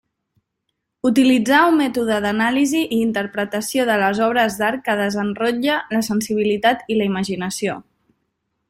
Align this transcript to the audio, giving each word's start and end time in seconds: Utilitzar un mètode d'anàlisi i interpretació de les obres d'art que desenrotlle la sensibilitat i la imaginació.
Utilitzar 1.09 1.59
un 1.73 1.77
mètode 1.81 2.17
d'anàlisi 2.23 2.81
i 2.97 2.99
interpretació 3.09 3.87
de 3.91 3.99
les 4.05 4.23
obres 4.31 4.59
d'art 4.63 4.85
que 4.89 4.97
desenrotlle 5.05 5.79
la 5.95 6.03
sensibilitat 6.11 6.93
i 6.97 7.01
la 7.03 7.11
imaginació. 7.13 7.81